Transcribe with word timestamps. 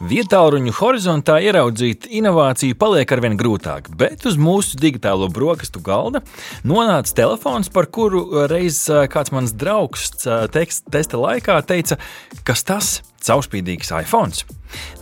Vietāluņu 0.00 0.72
horizontā 0.78 1.34
ieraudzīt 1.44 2.06
inovāciju 2.08 2.72
paliek 2.80 3.10
arvien 3.12 3.34
grūtāk, 3.36 3.90
bet 4.00 4.24
uz 4.24 4.38
mūsu 4.40 4.78
digitālo 4.80 5.26
brokastu 5.28 5.82
galda 5.84 6.22
nonāca 6.64 7.12
telefons, 7.18 7.68
par 7.68 7.90
kuru 7.92 8.46
reiz 8.48 8.86
kāds 9.12 9.34
mans 9.36 9.52
draugs 9.52 10.08
tekst, 10.56 10.86
testa 10.88 11.20
laikā 11.20 11.58
teica, 11.68 12.00
kas 12.48 12.64
tas 12.64 12.90
caurspīdīgs 13.28 13.92
iPhone. 14.00 14.32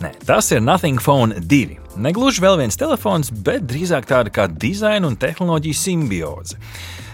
Nē, 0.03 0.11
tas 0.27 0.51
ir 0.51 0.59
Nothing 0.67 0.99
Phone 0.99 1.39
2. 1.47 1.79
Negluži 2.03 2.43
vēl 2.43 2.59
viens 2.65 2.75
telefons, 2.75 3.31
bet 3.31 3.69
drīzāk 3.71 4.11
tāda 4.11 4.35
kā 4.35 4.49
dizaina 4.51 5.07
un 5.07 5.15
tehnoloģija 5.15 5.79
simbioze. 5.79 6.59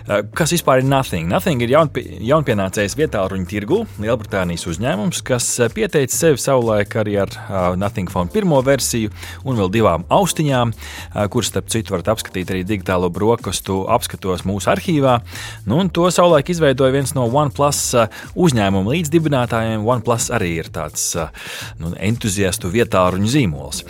Eh, 0.05 0.19
kas 0.37 0.51
vispār 0.53 0.83
ir 0.83 0.85
Nothing? 0.85 1.25
Nothing 1.31 1.63
ir 1.65 1.71
jaunpie, 1.73 2.03
jaunpienācējs 2.27 2.93
vietā 2.93 3.23
ruņu 3.25 3.47
tirgu, 3.49 3.79
Lielbritānijas 3.97 4.67
uzņēmums, 4.69 5.23
kas 5.25 5.47
eh, 5.57 5.71
pieteica 5.73 6.13
sevi 6.13 6.37
savulaik 6.37 6.93
arī 7.01 7.15
ar 7.23 7.31
uh, 7.33 7.63
Nothing 7.73 8.11
Phone 8.13 8.29
pirmo 8.29 8.59
versiju 8.61 9.09
un 9.49 9.57
vēl 9.57 9.71
divām 9.73 10.05
austiņām, 10.13 10.73
kuras, 11.33 11.49
starp 11.49 11.71
citu, 11.73 11.95
varat 11.95 12.11
apskatīt 12.13 12.51
arī 12.53 12.61
digitālo 12.67 13.09
brokastu 13.13 13.79
apskatos 13.89 14.43
mūsu 14.45 14.69
arhīvā. 14.75 15.15
Nu, 15.65 15.79
to 15.89 16.05
savulaik 16.13 16.51
izveidoja 16.53 16.93
viens 16.93 17.15
no 17.17 17.25
OnePlus 17.25 17.81
uzņēmuma 18.37 18.93
līdzdibinātājiem. 18.93 19.85
OnePlus 19.89 20.29
arī 20.35 20.51
ir 20.61 20.69
tāds 20.75 21.07
nu, 21.81 21.95
entuziastu 21.97 22.69
vietā 22.73 23.07
ruņu 23.15 23.31
zīmols. 23.31 23.81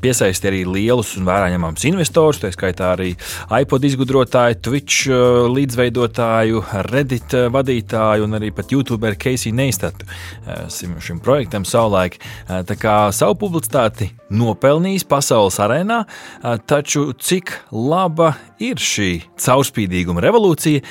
Piesaistīja 0.00 0.54
arī 0.54 0.64
lielus 0.68 1.12
un 1.20 1.28
vērā 1.28 1.50
ņemams 1.54 1.88
investorus, 1.92 2.40
tā 2.40 2.52
skaitā 2.54 2.94
arī 2.94 3.12
iPod 3.60 3.88
izgudrotāju, 3.90 4.60
Twitch 4.64 5.09
līdzveidotāju, 5.54 6.62
Reddit 6.90 7.34
uh, 7.36 7.48
vadītāju 7.52 8.26
un 8.26 8.38
arī 8.38 8.52
pat 8.54 8.72
YouTuberu 8.74 9.18
Keisiju 9.20 9.56
Neistatu 9.58 10.06
uh, 10.06 10.66
šim 11.02 11.20
projektam 11.24 11.66
savulaik. 11.68 12.18
Tā 12.46 12.74
kā 12.78 12.94
savu 13.14 13.36
publicitāti 13.40 14.10
nopelnījis 14.34 15.04
pasaules 15.10 15.58
arēnā, 15.62 16.00
taču 16.68 17.10
cik 17.18 17.52
laba 17.74 18.32
ir 18.62 18.80
šī 18.80 19.08
caurspīdīguma 19.40 20.22
revolūcija, 20.24 20.82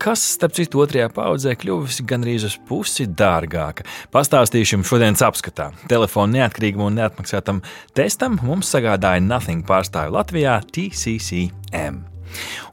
kas, 0.00 0.24
starp 0.36 0.56
citu, 0.58 0.82
otrajā 0.84 1.10
paudzē 1.14 1.56
kļuvusi 1.58 2.06
gandrīz 2.08 2.46
uz 2.48 2.58
pusi 2.68 3.08
dārgāka. 3.08 3.86
Pastāstīšu 4.14 4.78
jums 4.78 4.92
šodienas 4.92 5.24
apskatā. 5.28 5.70
Telefona 5.90 6.42
neatkarīgam 6.42 6.86
un 6.88 7.00
neatmaksātam 7.00 7.64
testam 7.98 8.38
mums 8.44 8.70
sagādāja 8.74 9.24
Nothing 9.24 9.66
pārstāvju 9.68 10.16
Latvijā 10.18 10.60
TCCM. 10.72 12.17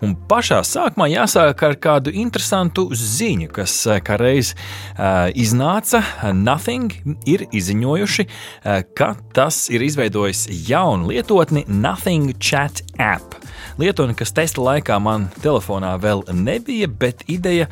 Un 0.05 0.15
pašā 0.29 0.59
sākumā 0.65 1.07
jāsāk 1.11 1.63
ar 1.65 1.75
kādu 1.81 2.13
interesantu 2.13 2.87
ziņu, 2.95 3.49
kas 3.55 3.73
eh, 3.87 4.01
kādreiz 4.05 4.53
uh, 4.53 5.29
iznāca. 5.31 6.01
Nothing 6.35 6.93
ir 7.29 7.45
izziņojuši, 7.49 8.25
uh, 8.27 8.81
ka 8.97 9.13
tas 9.35 9.65
ir 9.73 9.85
izveidojis 9.85 10.45
jaunu 10.67 11.11
lietotni 11.13 11.65
Nothing 11.67 12.35
Chat 12.39 12.83
App. 12.99 13.37
Lietotne, 13.79 14.15
kas 14.17 14.33
testa 14.35 14.63
laikā 14.63 14.99
man 15.03 15.29
telefonā 15.43 15.95
vēl 16.01 16.25
nebija, 16.35 16.87
bet 16.87 17.25
ideja 17.31 17.67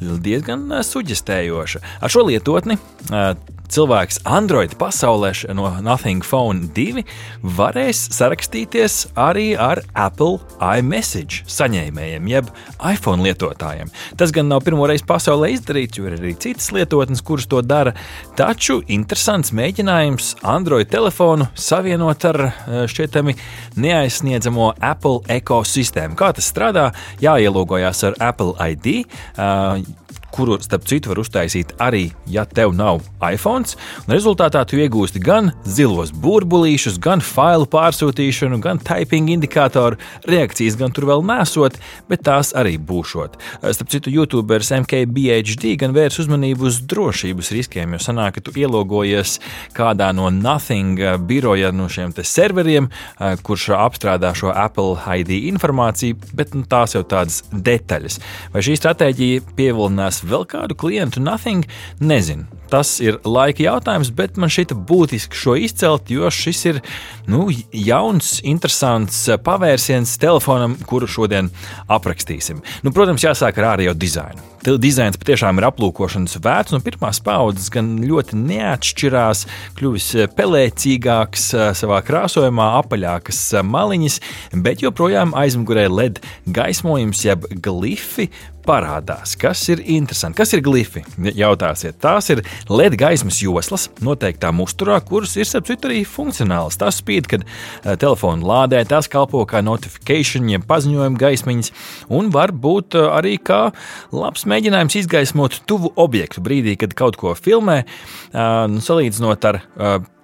diezgan 0.00 0.68
suģistējoša. 0.86 1.84
Ar 2.02 2.14
šo 2.14 2.26
lietotni 2.28 2.78
uh, 2.78 3.32
cilvēks 3.72 4.22
Android 4.24 4.74
pasaulē 4.80 5.32
no 5.56 5.68
Nothing 5.84 6.24
Phone 6.24 6.68
2 6.74 7.04
varēs 7.58 8.00
sarakstīties 8.16 8.96
arī 9.18 9.50
ar 9.58 9.82
Apple 9.94 10.38
iMessage 10.58 11.44
saņēmējiem, 11.50 12.28
jeb 12.30 12.50
iPhone 12.78 13.24
lietotājiem. 13.26 13.92
Tas 14.18 14.32
gan 14.34 14.48
nav 14.50 14.64
pirmo 14.66 14.88
reizi 14.88 15.06
pasaulē 15.08 15.52
izdarīts, 15.54 15.98
jo 15.98 16.08
ir 16.08 16.16
arī 16.18 16.34
citas 16.40 16.70
lietotnes, 16.74 17.22
kuras 17.24 17.48
to 17.50 17.60
dara. 17.62 17.94
Taču 18.38 18.80
interesants 18.88 19.52
mēģinājums 19.56 20.34
Android 20.48 20.90
telefonu 20.92 21.50
savienot 21.58 22.28
ar 22.30 22.40
eh, 22.48 22.82
šķietami 22.90 23.36
neaizsniedzamo 23.80 24.72
Apple 24.80 25.22
ekosistēmu. 25.38 26.18
Kā 26.18 26.32
tas 26.36 26.48
strādā? 26.48 26.90
Jāielogojās 27.22 28.04
ar 28.08 28.20
Apple 28.30 28.54
ID. 28.72 29.04
Kuru, 30.34 30.58
starp 30.60 30.84
citu, 30.88 31.10
var 31.10 31.22
uztaisīt 31.22 31.72
arī, 31.82 32.10
ja 32.28 32.44
tev 32.44 32.74
nav 32.76 33.00
iPhone. 33.24 33.64
Rezultātā 34.10 34.60
tu 34.68 34.76
iegūsti 34.78 35.22
gan 35.24 35.50
zilos 35.64 36.12
burbulīšus, 36.12 36.98
gan 37.02 37.22
failu 37.24 37.66
pārsūtīšanu, 37.70 38.60
gan 38.62 38.80
typing 38.84 39.30
indikātoru 39.32 39.98
reakcijas, 40.28 40.76
gan 40.78 40.92
tur 40.94 41.08
vēl 41.08 41.24
nesot, 41.26 41.78
bet 42.10 42.22
tās 42.28 42.52
arī 42.58 42.76
būšot. 42.78 43.38
Starp 43.64 43.92
citu, 43.94 44.12
YouTuberis 44.12 44.70
MKBHD 44.76 45.74
gan 45.80 45.96
vērs 45.96 46.20
uzmanību 46.22 46.68
uz 46.68 46.82
drošības 46.88 47.52
riskiem, 47.56 47.96
jo 47.96 48.02
sanāk, 48.04 48.36
ka 48.36 48.44
tu 48.44 48.54
ielogojies 48.58 49.38
kādā 49.76 50.10
no 50.14 50.28
Nothing 50.34 51.00
biroja 51.26 51.72
no 51.74 51.88
šiem 51.90 52.12
serveriem, 52.18 52.90
kurš 53.42 53.70
apstrādā 53.78 54.34
šo 54.36 54.52
Apple 54.52 54.98
ID 55.18 55.34
informāciju, 55.50 56.18
bet 56.36 56.54
nu, 56.56 56.66
tās 56.68 56.94
jau 56.96 57.02
tādas 57.08 57.42
detaļas. 57.52 58.20
Vai 58.54 58.64
šī 58.66 58.76
stratēģija 58.78 59.56
pievilinās 59.58 60.17
vēl 60.26 60.46
kādu 60.48 60.76
klientu, 60.78 61.22
nothing, 61.24 61.66
nezinu. 62.00 62.46
Tas 62.68 62.98
ir 63.00 63.20
laika 63.24 63.64
jautājums, 63.64 64.10
bet 64.12 64.36
man 64.40 64.52
šķita 64.52 64.76
būtiski 64.88 65.38
šo 65.38 65.56
izcelt, 65.56 66.10
jo 66.12 66.28
šis 66.32 66.64
ir 66.68 66.80
nu, 67.30 67.46
jauns, 67.72 68.38
interesants 68.44 69.24
pavērsiens 69.44 70.18
telefonam, 70.20 70.76
kuru 70.88 71.08
šodien 71.08 71.48
aprakstīsim. 71.88 72.60
Nu, 72.84 72.92
protams, 72.92 73.24
jāsāk 73.24 73.62
ar 73.62 73.72
ārējo 73.74 73.96
dizainu. 73.96 74.44
Dizains 74.66 75.18
patiešām 75.20 75.60
ir 75.60 75.68
aplūkošanas 75.68 76.38
vērts, 76.42 76.74
un 76.74 76.82
pirmās 76.84 77.20
paudzes 77.24 77.70
gan 77.74 77.94
ļoti 78.02 78.38
neatšķirās, 78.40 79.44
kļuvis 79.78 80.10
pelēcīgāks 80.38 81.48
savā 81.78 82.02
krāsojumā, 82.06 82.72
apaļākas 82.82 83.40
maliņas, 83.68 84.20
bet 84.66 84.84
joprojām 84.84 85.34
aizmugurē 85.38 85.88
LED 85.92 86.22
gaismojums, 86.58 87.24
jeb 87.28 87.46
glifi 87.62 88.28
parādās. 88.68 89.32
Kas 89.40 89.62
ir 89.72 89.80
interesanti? 89.80 90.36
Kas 90.42 90.50
ir 90.52 90.60
glifi? 90.60 91.00
Jautāsiet, 91.16 91.96
tās 92.02 92.28
ir 92.34 92.42
LED 92.68 92.98
gaismas 93.00 93.38
joslas 93.40 93.86
noteiktā 94.04 94.50
uzturā, 94.60 94.98
kuras 95.00 95.32
ir 95.40 95.48
citu 95.48 95.88
arī 95.88 96.02
funkcionālas. 96.04 96.76
Tas 96.76 96.98
spīd, 97.00 97.30
kad 97.30 97.46
telefonu 98.02 98.44
lādē, 98.50 98.82
tās 98.88 99.08
kalpo 99.08 99.40
kā 99.48 99.62
notifikācija, 99.64 100.42
jeb 100.52 100.66
paziņojuma 100.68 101.20
gaismiņas, 101.20 101.72
un 102.12 102.28
var 102.34 102.52
būt 102.52 102.98
arī 103.00 103.38
kā 103.40 103.70
labs 104.12 104.44
mēģinājums 104.48 104.98
izgaismot 105.02 105.60
tuvu 105.68 105.92
objektu 106.00 106.42
brīdī, 106.44 106.76
kad 106.80 106.94
kaut 106.98 107.18
ko 107.20 107.34
filmē, 107.38 107.82
nu, 108.34 108.82
salīdzinot 108.84 109.48
ar 109.48 109.60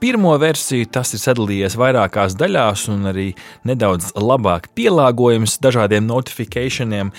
pirmo 0.05 0.35
versiju, 0.41 0.89
tas 0.93 1.15
ir 1.17 1.23
sadalījies 1.23 1.79
vairākās 1.81 2.37
daļās 2.37 2.89
un 2.93 3.09
arī 3.13 3.31
nedaudz 3.69 4.11
labāk 4.21 4.69
pielāgojams 4.77 5.57
dažādiem 5.65 6.05
notifikācijiem. 6.09 7.13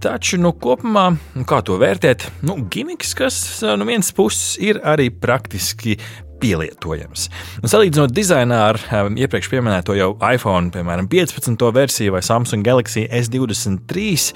Taču, 0.00 0.40
nu, 0.40 0.54
kopumā, 0.56 1.10
nu, 1.36 1.44
kā 1.48 1.60
to 1.66 1.76
vērtēt? 1.80 2.30
Nu, 2.46 2.56
gimiks, 2.72 3.12
kas 3.18 3.42
no 3.76 3.88
vienas 3.88 4.14
puses 4.16 4.56
ir 4.62 4.80
arī 4.80 5.10
praktiski 5.12 5.98
pielietojams. 6.40 7.28
Un 7.60 7.70
salīdzinot 7.72 8.14
dizainā 8.14 8.60
ar 8.70 8.78
um, 9.00 9.16
iepriekš 9.20 9.50
minēto 9.60 9.94
jau 9.98 10.12
iPhone, 10.24 10.72
piemēram, 10.74 11.08
15. 11.10 11.64
versiju 11.74 12.14
vai 12.14 12.22
Samsung 12.24 12.66
Galaxy 12.66 13.06
S23, 13.06 14.30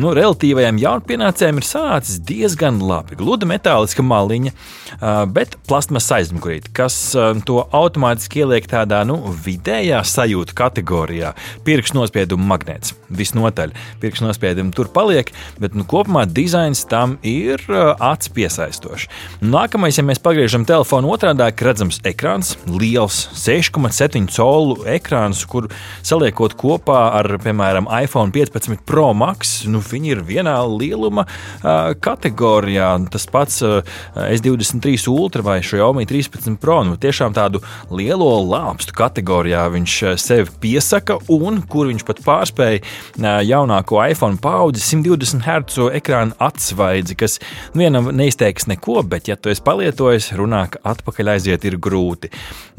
nu, 0.00 0.14
relatīvajiem 0.16 0.80
jaunpienācējiem 0.80 1.60
ir 1.60 1.66
sanācis 1.66 2.20
diezgan 2.26 2.80
labi. 2.84 3.18
Gluda 3.20 3.48
metāliska 3.50 4.04
maliņa, 4.06 4.54
uh, 4.54 5.22
bet 5.30 5.58
plasmas 5.68 6.08
aizmugurīte, 6.16 6.72
kas 6.76 6.96
uh, 7.18 7.32
to 7.46 7.60
automātiski 7.76 8.44
ieliek 8.44 8.68
tādā 8.70 9.02
nu, 9.08 9.18
vidējā 9.44 10.00
sajūta 10.06 10.56
kategorijā. 10.58 11.34
Pirkstu 11.66 12.00
nospiedumu 12.00 12.46
magnēts. 12.50 12.94
Visnotaļ 13.10 13.74
pirkstu 14.00 14.26
nospiedumi 14.28 14.74
tur 14.76 14.90
paliek, 14.94 15.32
bet 15.60 15.76
nu, 15.76 15.84
kopumā 15.88 16.24
dizains 16.30 16.84
tam 16.88 17.18
ir 17.26 17.62
uh, 17.68 17.92
acs 18.10 18.30
piesaistošs. 18.34 19.08
Nākamais, 19.44 19.98
ja 19.98 20.06
mēs 20.06 20.22
pagriežam 20.22 20.64
telefonu 20.68 21.12
otrādi, 21.14 21.49
pašlaik 21.50 21.62
redzams 21.66 21.98
ekrāns, 22.06 22.56
liels 22.66 23.28
6,7 23.34 24.28
colu 24.30 24.84
ekrāns, 24.86 25.44
kur 25.48 25.68
saliekot 26.02 26.54
kopā 26.54 27.10
ar, 27.18 27.26
piemēram, 27.42 27.88
iPhone 27.90 28.30
15 28.30 28.84
Pro 28.86 29.12
Max, 29.14 29.64
nu, 29.66 29.80
viņi 29.80 30.12
ir 30.14 30.22
vienā 30.22 30.54
lieluma 30.68 31.26
uh, 31.26 31.94
kategorijā. 31.98 32.90
Tas 33.10 33.26
pats 33.26 33.62
uh, 33.62 33.82
S23 34.14 35.08
Ultra 35.10 35.42
vai 35.42 35.60
Xiaomi 35.62 36.06
13 36.06 36.58
Pro, 36.60 36.82
nu, 36.84 36.96
tiešām 36.96 37.34
tādu 37.34 37.62
lielo 37.90 38.30
lāpstu 38.46 38.94
kategorijā 38.94 39.66
viņš 39.74 39.96
sevi 40.20 40.48
piesaka, 40.60 41.18
un 41.28 41.62
kur 41.62 41.90
viņš 41.90 42.06
pat 42.06 42.22
pārspēja 42.26 42.82
uh, 42.82 43.40
jaunāko 43.42 44.00
iPhone 44.06 44.38
paudzi 44.38 44.84
120 44.84 45.42
Hz 45.46 45.90
ekrāna 45.98 46.36
atsvaidzi, 46.38 47.18
kas 47.18 47.40
vienam 47.74 48.12
neizteiks 48.14 48.68
neko, 48.70 49.00
bet, 49.02 49.28
ja 49.30 49.38
tu 49.40 49.50
esi 49.50 49.64
palietojis, 49.66 50.32
runā 50.38 50.66
atpakaļ 50.86 51.34
aiziet 51.40 51.64
ir 51.64 51.78
grūti. 51.80 52.30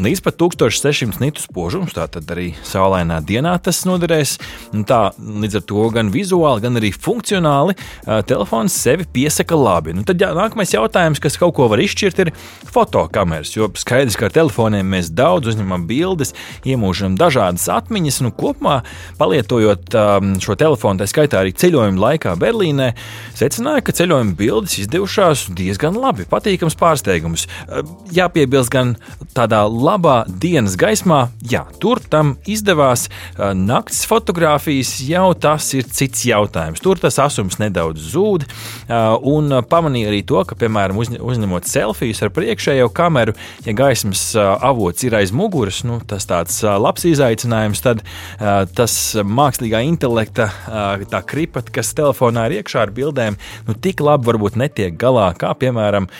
Līdz 0.01 0.21
pat 0.25 0.37
1600 0.41 1.21
nitu 1.21 1.43
spožums, 1.43 1.95
tātad 1.97 2.29
arī 2.33 2.51
saulainā 2.65 3.19
dienā 3.25 3.57
tas 3.63 3.83
noderēs. 3.89 4.37
Tā, 4.87 5.01
līdz 5.17 5.59
ar 5.59 5.65
to 5.69 5.87
gan 5.93 6.11
vizuāli, 6.13 6.63
gan 6.63 6.79
arī 6.79 6.93
funkcionāli 6.93 7.75
telefons 8.29 8.75
sevi 8.77 9.05
piesaka 9.09 9.57
labi. 9.57 9.95
Nu, 9.97 10.05
tad 10.07 10.21
jā, 10.21 10.31
nākamais 10.37 10.73
jautājums, 10.73 11.21
kas 11.21 11.37
kaut 11.41 11.55
ko 11.57 11.67
var 11.71 11.81
izšķirt, 11.83 12.21
ir 12.23 12.31
fotokameras. 12.71 13.53
Jo 13.57 13.69
skaidrs, 13.77 14.17
ka 14.19 14.29
ar 14.29 14.35
telefoniem 14.35 14.87
mēs 14.95 15.11
daudz 15.13 15.51
uzņemam 15.51 15.85
bildes, 15.89 16.33
iemūžam 16.67 17.17
dažādas 17.19 17.67
atmiņas. 17.73 18.21
Nu, 18.25 18.33
kopumā, 18.35 18.81
palietojot 19.19 19.97
šo 20.41 20.57
telefonu, 20.59 21.01
tā 21.01 21.09
skaitā 21.09 21.41
arī 21.41 21.53
ceļojuma 21.57 22.01
laikā 22.05 22.35
Berlīnē, 22.41 22.91
secināja, 23.37 23.85
ka 23.85 23.95
ceļojuma 23.97 24.37
bildes 24.39 24.79
izdevušās 24.85 25.47
diezgan 25.57 25.97
labi. 25.99 26.27
Patīkams 26.29 26.77
pārsteigums. 26.79 27.47
Jāpiebilst 28.51 28.71
gan 28.73 28.95
tādā 29.31 29.61
labā 29.63 30.25
dienas 30.27 30.73
gaismā, 30.75 31.29
jā, 31.47 31.61
tur 31.79 32.01
tam 32.11 32.33
izdevās. 32.49 33.05
Nakts 33.39 34.03
fotografijas 34.09 34.97
jau 35.07 35.31
tas 35.39 35.69
ir 35.77 35.87
cits 35.87 36.25
jautājums. 36.27 36.81
Tur 36.83 36.99
tas 36.99 37.15
asums 37.23 37.55
nedaudz 37.61 38.09
zūd. 38.11 38.43
Un 39.31 39.55
pamanīja 39.71 40.09
arī 40.11 40.19
to, 40.27 40.41
ka, 40.43 40.57
piemēram, 40.59 40.99
uzņemot 40.99 41.69
selfijas 41.69 42.19
ar 42.25 42.33
priekšējo 42.35 42.89
kameru, 42.91 43.37
ja 43.63 43.75
gaismas 43.77 44.25
avots 44.35 45.07
ir 45.07 45.15
aiz 45.15 45.31
muguras, 45.31 45.85
nu, 45.87 46.01
tas 46.03 46.27
tāds 46.27 46.59
labs 46.59 47.07
izaicinājums, 47.07 47.83
tad 47.85 48.03
tas 48.75 48.97
mākslīgā 49.15 49.79
intelekta 49.87 50.49
kripata, 51.23 51.71
kas 51.79 51.93
telefonā 51.95 52.49
ir 52.49 52.59
iekšā 52.59 52.83
ar 52.83 52.91
bildēm, 52.99 53.39
nu, 53.69 53.79
tik 53.79 54.03
labi 54.03 54.27
varbūt 54.27 54.59
netiek 54.59 54.99
galā, 54.99 55.31
kā 55.39 55.55
piemēram 55.55 56.11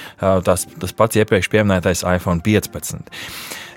tas, 0.48 0.64
tas 0.80 0.96
pats 0.96 1.20
iepriekš 1.20 1.52
pieminētais 1.52 2.06
iPhone 2.06 2.21
15. 2.22 3.04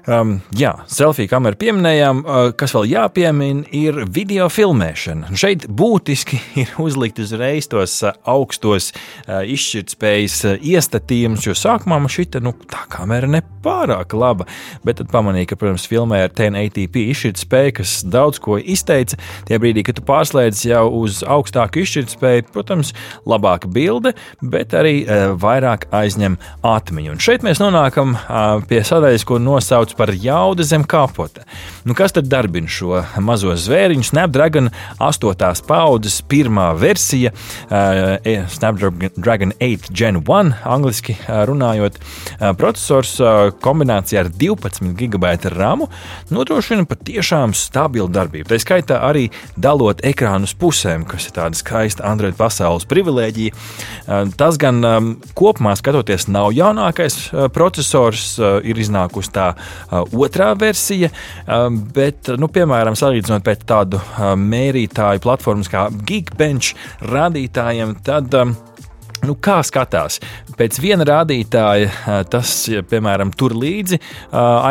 Um, 0.04 0.34
jā, 0.52 0.74
selfiju 0.92 1.30
kameru 1.32 1.56
pieminējām. 1.56 2.18
Uh, 2.24 2.50
kas 2.60 2.74
vēl 2.76 2.90
jāpiemina, 2.90 3.62
ir 3.72 4.02
video 4.12 4.50
filmēšana. 4.52 5.30
Šeit 5.40 5.64
būtiski 5.64 6.40
ir 6.60 6.74
uzlikt 6.82 7.22
uzreiz 7.24 7.70
tos 7.72 7.96
uh, 8.04 8.12
augstos 8.28 8.90
uh, 8.92 9.40
izšķirtspējas 9.48 10.36
uh, 10.44 10.58
iestatījumus, 10.60 11.46
jo 11.48 11.56
sākumā 11.56 12.02
man 12.04 12.12
šī 12.12 12.26
nu, 12.44 12.52
kamera 12.92 13.30
nepārāk 13.32 14.12
laba. 14.18 14.44
Bet 14.84 15.00
tad 15.00 15.08
pamanīju, 15.14 15.54
ka, 15.54 15.58
protams, 15.62 15.88
filmē 15.88 16.20
ar 16.26 16.34
1080p 16.36 17.06
izšķirtspēju, 17.14 17.76
kas 17.80 17.96
daudz 18.04 18.42
ko 18.44 18.58
izteica. 18.60 19.16
Tie 19.48 19.60
brīdī, 19.62 19.86
kad 19.88 19.96
tu 19.96 20.04
pārslēdz 20.04 20.66
jau 20.68 20.84
uz 21.00 21.22
augstāku 21.24 21.80
izšķirtspēju, 21.80 22.50
protams, 22.52 22.92
labāka 23.24 23.72
bilde, 23.72 24.12
bet 24.44 24.76
arī 24.76 24.98
uh, 25.06 25.32
vairāk 25.40 25.88
aizņem 25.96 26.36
atmiņu. 26.60 27.16
Un 27.16 27.24
šeit 27.24 27.46
mēs 27.46 27.64
nonākam 27.64 28.18
uh, 28.18 28.60
pie 28.68 28.84
sadaļas, 28.84 29.24
ko 29.24 29.40
nosauc 29.40 29.93
sauc 29.94 29.96
par 29.96 30.14
jaudu 30.14 30.62
zem 30.62 30.84
kapota. 30.84 31.44
Nu, 31.84 31.94
kas 31.94 32.12
tad 32.12 32.26
darbina 32.28 32.68
šo 32.68 33.04
mazo 33.20 33.54
zvēriņu? 33.54 34.04
Snapdragon 34.04 34.70
8. 34.98 35.62
paudzes 35.66 36.22
pirmā 36.22 36.74
versija, 36.76 37.32
uh, 37.70 38.48
Snapdragon 38.48 39.52
8 39.60 39.92
Gen 39.92 40.22
1, 40.22 40.54
angļuiski 40.64 41.16
runājot, 41.28 41.98
uh, 41.98 42.54
processors 42.56 43.20
uh, 43.20 43.52
kombinācijā 43.60 44.24
ar 44.24 44.30
12 44.30 44.94
gigabaita 44.96 45.50
ramu 45.50 45.88
nodrošina 46.30 46.84
patiešām 46.86 47.54
stabilu 47.54 48.08
darbību. 48.08 48.48
Tā 48.48 48.58
skaitā 48.58 49.00
arī 49.04 49.30
dalot 49.56 50.02
ekrānu 50.04 50.48
uz 50.48 50.54
pusēm, 50.54 51.04
kas 51.06 51.28
ir 51.28 51.36
tāda 51.36 51.58
skaista 51.58 52.06
Android 52.08 52.36
pasaules 52.36 52.86
privilēģija. 52.88 53.54
Tas 54.38 54.58
gan 54.60 54.80
um, 54.84 55.12
kopumā 55.36 55.74
skatoties 55.78 56.26
nav 56.28 56.52
jaunākais 56.54 57.30
processors, 57.54 58.34
ir 58.64 58.78
iznākusi 58.80 59.32
tā 59.34 59.46
otrā 59.92 60.52
versija, 60.58 61.10
um, 61.46 61.80
bet, 61.94 62.32
nu, 62.40 62.48
piemēram, 62.52 62.96
salīdzinot 62.98 63.44
pēc 63.46 63.64
tādu 63.68 64.00
uh, 64.00 64.34
mērītāju 64.38 65.22
platformas 65.24 65.70
kā 65.72 65.88
Geekbench 66.08 66.74
rādītājiem, 67.10 67.98
tad 68.06 68.38
um, 68.40 68.56
Nu, 69.24 69.32
kā 69.40 69.54
skatās? 69.64 70.18
Pēc 70.58 70.76
viena 70.82 71.04
rādītāja, 71.08 71.88
uh, 71.88 72.18
tas, 72.28 72.50
piemēram, 72.90 73.30
tur 73.32 73.54
līdzi 73.56 73.96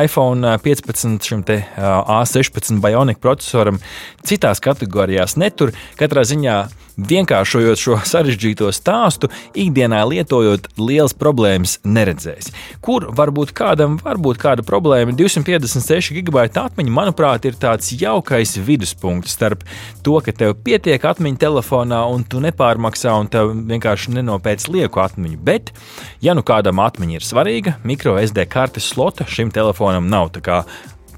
iPhone 0.06 0.52
15 0.62 1.26
šim 1.26 1.42
A16 1.48 2.78
Bionic 2.84 3.22
procesoram, 3.24 3.80
citās 4.22 4.62
kategorijās 4.62 5.40
netur. 5.42 5.74
Katrā 5.98 6.22
ziņā 6.30 6.60
vienkāršojot 6.98 7.80
šo 7.80 7.98
sarežģīto 8.06 8.70
stāstu, 8.76 9.30
ikdienā 9.58 10.04
lietojot 10.10 10.70
lielas 10.78 11.16
problēmas 11.18 11.78
neredzēs. 11.84 12.52
Kur 12.84 13.10
varbūt 13.16 13.54
kādam 13.58 13.98
var 14.04 14.20
būt 14.22 14.40
kāda 14.42 14.66
problēma? 14.68 15.16
256 15.18 16.14
gigabaita 16.18 16.68
atmiņa, 16.70 16.94
manuprāt, 16.94 17.48
ir 17.50 17.58
tāds 17.60 17.92
jaukais 17.98 18.56
viduspunkts 18.62 19.34
starp 19.34 19.66
to, 20.06 20.20
ka 20.24 20.36
tev 20.36 20.56
pietiek 20.66 21.04
atmiņa 21.04 21.42
telefonā 21.46 22.04
un 22.14 22.26
tu 22.28 22.42
nepārmaksā 22.44 23.16
un 23.20 23.32
tev 23.34 23.54
vienkārši 23.74 24.18
nenopēc 24.20 24.70
lieku 24.74 25.04
atmiņu. 25.04 25.42
Bet, 25.44 25.74
ja 26.24 26.38
nu 26.38 26.46
kādam 26.46 26.84
atmiņa 26.84 27.20
ir 27.20 27.28
svarīga, 27.28 27.78
micro 27.84 28.18
SD 28.22 28.48
kartes 28.52 28.92
slota 28.94 29.28
šim 29.30 29.52
telefonam 29.54 30.10
nav 30.12 30.34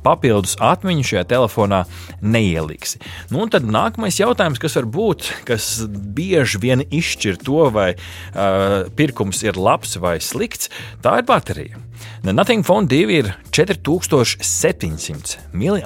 papildus 0.06 0.56
atmiņu 0.64 1.08
šajā 1.12 1.26
telefonā 1.34 1.84
neieliksi. 2.22 3.02
Nu, 3.34 3.48
tad 3.52 3.68
nākamais 3.68 4.20
jautājums, 4.22 4.62
kas 4.62 4.78
var 4.80 4.90
būt, 4.98 5.32
kas 5.50 5.70
bieži 5.90 6.62
vien 6.64 6.86
izšķir 6.86 7.42
to, 7.46 7.66
vai 7.76 7.92
uh, 7.96 8.86
pirkums 8.96 9.44
ir 9.46 9.60
labs 9.60 9.98
vai 10.02 10.18
slikts, 10.24 10.72
tā 11.04 11.20
ir 11.22 11.28
baterija. 11.28 11.82
Nothing 12.26 12.66
Phone 12.66 12.90
2 12.90 13.12
ir 13.14 13.28
4700 13.54 15.38
mAh 15.54 15.86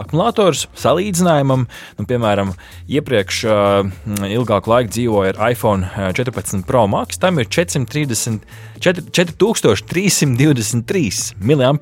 akumulators. 0.00 0.66
Salīdzinājumam, 0.74 1.68
nu, 1.98 2.04
piemēram, 2.10 2.50
iepriekš 2.90 3.44
uh, 3.46 3.86
ilgāku 4.26 4.70
laiku 4.72 4.90
dzīvoja 4.96 5.30
ar 5.36 5.52
iPhone 5.52 5.86
14 6.16 6.66
Pro 6.66 6.86
Max, 6.90 7.18
tam 7.22 7.38
ir 7.38 7.46
430, 7.46 8.42
4, 8.82 9.14
4323 9.14 11.38
mAh 11.38 11.78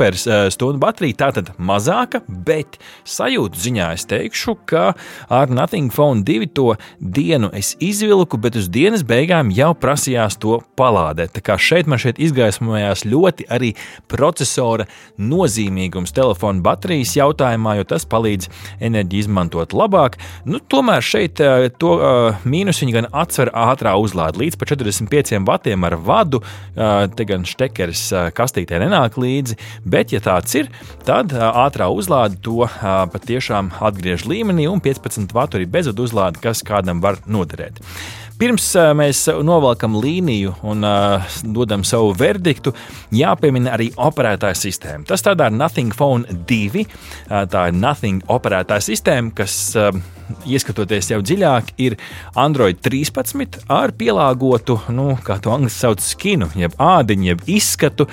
baterija. 0.78 1.16
Tā 1.19 1.28
tad 1.40 1.50
mazāka, 1.56 2.20
bet 2.28 2.78
sajūtu 3.08 3.56
ziņā 3.64 3.87
es 3.96 4.04
teikšu, 4.11 4.52
ka 4.69 4.93
ar 5.32 5.46
Nothing 5.49 5.88
Phone 5.94 6.20
2 6.28 6.52
to 6.54 6.76
dienu 7.00 7.49
es 7.56 7.76
izvilku, 7.81 8.37
bet 8.37 8.56
uz 8.58 8.69
dienas 8.69 9.02
beigām 9.06 9.52
jau 9.54 9.72
prasījās 9.78 10.38
to 10.43 10.58
palādēt. 10.78 11.34
Tā 11.37 11.43
kā 11.44 11.58
šeit 11.58 11.88
man 11.90 12.00
šeit 12.02 12.20
izgaismojās 12.22 13.04
ļoti 13.08 13.48
arī 13.53 13.73
procesora 14.11 14.87
nozīmīgums 15.19 16.15
telefona 16.17 16.62
baterijas 16.65 17.15
jautājumā, 17.19 17.79
jo 17.79 17.89
tas 17.89 18.06
palīdz 18.09 18.50
enerģiju 18.85 19.27
izmantot 19.27 19.75
labāk. 19.77 20.19
Nu, 20.49 20.61
tomēr 20.61 21.05
šeit 21.05 21.43
eh, 21.45 21.69
to 21.81 21.95
uh, 21.99 22.38
mīnusiņu 22.49 22.95
gan 22.95 23.11
atsver 23.12 23.50
ātrā 23.57 23.95
uzlāde 24.00 24.43
līdz 24.43 24.61
45 24.62 25.43
vatiem 25.49 25.87
ar 25.88 25.99
vadu. 25.99 26.43
Uh, 26.43 27.07
te 27.14 27.26
gan 27.28 27.45
štekeris 27.49 28.05
kastītē 28.37 28.78
nenāk 28.83 29.19
līdzi, 29.21 29.57
bet, 29.88 30.12
ja 30.14 30.21
tāds 30.25 30.55
ir, 30.59 30.71
tad 31.07 31.33
ātrā 31.33 31.88
uzlāde 31.93 32.38
to 32.45 32.69
patiešām 33.12 33.73
atgriež 33.85 34.26
līmenī 34.28 34.69
un 34.71 34.83
15 34.85 35.35
vatu 35.35 35.59
arī 35.59 35.69
bezvadu 35.78 36.07
uzlāde, 36.07 36.40
kas 36.43 36.64
kādam 36.67 37.02
var 37.05 37.21
noderēt. 37.26 37.83
Pirms 38.38 38.68
mēs 38.95 39.25
novelkam 39.42 39.97
līniju 39.99 40.52
un 40.71 40.87
uh, 40.87 41.38
dodam 41.42 41.83
savu 41.87 42.12
verdiktu, 42.14 42.71
jāpiemina 43.11 43.73
arī 43.75 43.88
operētāja 43.99 44.54
sistēma. 44.61 45.02
Tas 45.09 45.26
tādā 45.26 45.49
ir 45.50 45.57
Nothing 45.59 45.97
Phone 45.97 46.38
2. 46.47 46.85
Tā 47.50 47.64
ir 47.71 47.75
Nothing 47.75 48.23
operētāja 48.30 48.87
sistēma, 48.92 49.35
kas, 49.40 49.57
uh, 49.75 49.90
ieskatoties 50.49 51.11
jau 51.12 51.20
dziļāk, 51.25 51.73
ir 51.82 51.97
Android 52.38 52.80
13 52.85 53.62
ar 53.73 53.92
pielāgotu, 53.99 54.78
nu, 54.94 55.11
kā 55.25 55.38
to 55.42 55.52
angļuiski 55.54 55.78
sauc, 55.78 56.04
skinu, 56.04 56.50
jeb 56.58 56.76
ādiņu, 56.82 57.28
jeb 57.32 57.44
izskatu. 57.58 58.08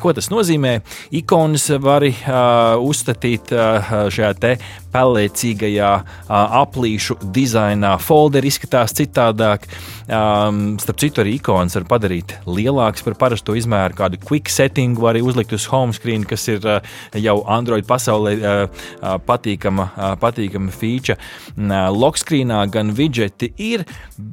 Ko 0.00 0.14
tas 0.16 0.30
nozīmē? 0.32 0.78
Ikonas 1.20 1.68
var 1.82 2.04
uh, 2.06 2.80
uzstatīt 2.84 3.52
uh, 3.54 3.94
šajā 4.12 4.32
te 4.40 4.54
pelēcīgajā 4.90 5.90
uh, 6.00 6.34
aplīšu 6.60 7.16
dizainā. 7.34 7.94
Folderi 8.02 8.50
izskatās 8.50 8.94
citādāk. 8.96 9.66
Um, 10.10 10.74
starp 10.82 10.98
citu, 10.98 11.22
arī 11.22 11.36
ikonas 11.38 11.76
var 11.78 11.86
padarīt 11.92 12.34
lielākas 12.48 13.04
par 13.06 13.14
parasto 13.20 13.54
izmēru. 13.58 13.94
Kādu 14.00 14.18
quick 14.24 14.50
settingu 14.50 15.04
var 15.04 15.14
arī 15.14 15.22
uzlikt 15.26 15.54
uz 15.54 15.68
home 15.70 15.94
screen, 15.94 16.26
kas 16.26 16.48
ir 16.50 16.66
uh, 16.66 16.80
jau 17.14 17.36
Android 17.50 17.86
pasaulē 17.86 18.34
uh, 18.38 18.64
uh, 18.66 19.14
patīkama, 19.26 19.90
uh, 19.94 20.14
patīkama 20.20 20.74
feature. 20.74 21.18
Lokskrīnā, 21.56 22.62
gan 22.72 22.94
widgeti 22.96 23.52
ir, 23.58 23.86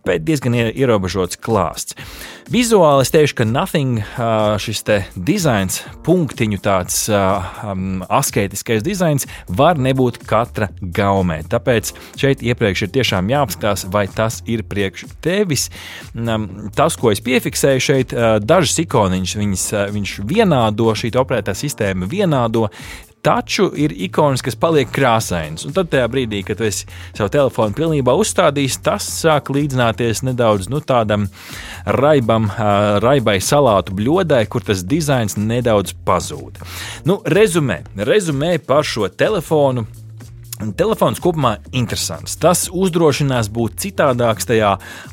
bet 0.05 0.25
diezgan 0.27 0.55
ierobežots 0.57 1.39
klāsts. 1.41 1.97
Vizuāli 2.47 3.03
es 3.03 3.11
teikšu, 3.11 3.35
ka 3.41 3.45
Nothing 3.47 3.99
šis 4.63 4.85
dizains, 5.15 5.81
punktiņu 6.05 6.61
tāds 6.63 7.01
um, 7.11 8.05
asketiskais 8.07 8.85
dizains 8.85 9.27
var 9.51 9.75
nebūt 9.75 10.21
katra 10.27 10.69
gaumē. 10.79 11.41
Tāpēc 11.51 11.91
šeit 12.15 12.45
iepriekš 12.47 12.85
ir 12.85 12.93
tiešām 12.95 13.33
jāapskatās, 13.33 13.83
vai 13.91 14.05
tas 14.07 14.39
ir 14.47 14.63
priekš 14.63 15.09
tevis. 15.19 15.67
Tas, 16.77 16.95
ko 16.95 17.11
es 17.11 17.23
piefiksēju 17.25 17.83
šeit, 17.83 18.15
dažas 18.47 18.79
ikoniņas, 18.85 19.35
viņas, 19.41 19.67
viņš 19.97 20.15
vienādo, 20.31 20.87
šī 20.95 21.11
operētā 21.19 21.51
sistēma 21.57 22.07
vienādo, 22.07 22.69
taču 23.27 23.67
ir 23.75 23.91
ikonas, 24.07 24.41
kas 24.45 24.55
paliek 24.55 24.87
krāsainas. 24.93 25.65
Un 25.67 25.75
tad, 25.75 25.91
brīdī, 26.11 26.43
kad 26.47 26.61
es 26.63 26.85
savu 27.17 27.31
telefonu 27.33 27.75
pilnībā 27.75 28.15
uzstādīju, 28.15 28.79
tas 28.85 29.07
sāk 29.11 29.51
līdzināties 29.51 30.23
nedaudz 30.23 30.69
nu, 30.71 30.79
tādam 30.79 31.27
raibam, 31.99 32.47
raibai 33.03 33.39
salātu 33.43 33.97
bļodai, 33.97 34.45
kur 34.47 34.63
tas 34.63 34.85
dizains 34.87 35.35
nedaudz 35.39 35.95
pazūd. 36.07 36.61
Nu, 37.09 37.19
rezumē, 37.27 37.81
rezumē 38.07 38.57
par 38.63 38.87
šo 38.87 39.11
telefonu. 39.11 39.87
Telefons 40.57 41.19
kopumā 41.21 41.51
ir 41.57 41.77
interesants. 41.83 42.33
Tas 42.41 42.65
uzdrošinās 42.73 43.49
būt 43.53 43.77
citādāks 43.83 44.47
tajā 44.49 44.71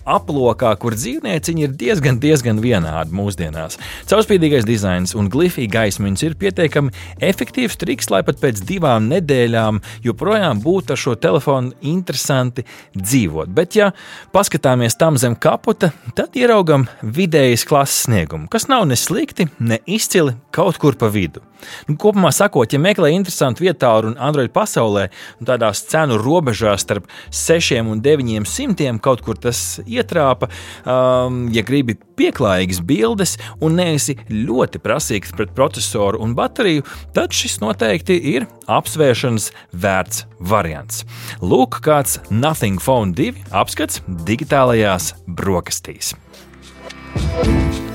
aplokā, 0.09 0.71
kur 0.81 0.97
dzīvnieciņi 0.97 1.67
ir 1.67 1.75
diezgan, 1.77 2.19
diezgan 2.23 2.63
vienādi 2.65 3.13
mūsdienās. 3.15 3.77
Caurspīdīgais 4.09 4.65
dizains 4.65 5.13
un 5.19 5.29
glifija 5.33 5.69
gaismiņas 5.77 6.25
ir 6.25 6.39
pietiekami 6.41 6.95
efektīvs 7.21 7.77
triks, 7.81 8.09
lai 8.13 8.23
pat 8.25 8.41
pēc 8.41 8.65
divām 8.65 9.11
nedēļām 9.13 9.83
joprojām 10.07 10.65
būtu 10.65 10.97
ar 10.97 11.03
šo 11.05 11.17
telefonu 11.21 11.77
interesanti 11.85 12.65
dzīvot. 12.97 13.53
Bet, 13.53 13.77
ja 13.77 13.93
paskatāmies 14.33 14.97
tam 14.97 15.21
zem 15.21 15.37
kaputa, 15.37 15.93
tad 16.17 16.41
ieraugam 16.41 16.89
vidējas 17.05 17.69
klases 17.69 18.07
sniegumu, 18.09 18.49
kas 18.49 18.71
nav 18.73 18.89
ne 18.89 18.97
slikti, 18.97 19.51
ne 19.61 19.83
izcili 19.85 20.39
kaut 20.55 20.81
kur 20.81 20.97
pa 20.97 21.13
vidu. 21.13 21.45
Nu, 21.89 21.97
kopumā 22.01 22.31
sakot, 22.35 22.73
ja 22.73 22.81
meklē 22.81 23.11
interesantu 23.15 23.65
vietu 23.65 23.91
un 24.09 24.17
Android 24.21 24.53
pasaulē, 24.55 25.09
un 25.41 25.49
tādās 25.49 25.85
cenu 25.91 26.19
robežās 26.21 26.85
starp 26.85 27.09
6 27.31 27.83
un 27.91 28.01
900 28.05 28.99
kaut 29.05 29.23
kur 29.25 29.39
tas 29.41 29.81
ietrāpa, 29.85 30.49
um, 30.85 31.45
ja 31.55 31.65
gribi 31.67 31.97
pieklājīgas 32.19 32.81
bildes 32.87 33.37
un 33.65 33.79
neesi 33.81 34.17
ļoti 34.31 34.81
prasīgs 34.83 35.35
pret 35.37 35.55
procesoru 35.57 36.21
un 36.25 36.35
bateriju, 36.39 36.85
tad 37.17 37.35
šis 37.35 37.59
noteikti 37.65 38.19
ir 38.35 38.49
apsvēršanas 38.71 39.51
vērts 39.73 40.25
variants. 40.41 41.05
Lūk, 41.43 41.81
kāds 41.85 42.21
Nothing 42.31 42.83
Phone 42.83 43.17
2 43.17 43.51
apskats 43.55 44.03
digitālajās 44.29 45.13
brokastīs. 45.27 46.15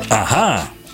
Aha! 0.09 0.78